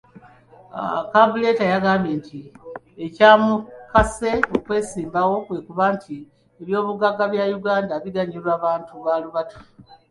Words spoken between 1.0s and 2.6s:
Kabuleeta agambye nti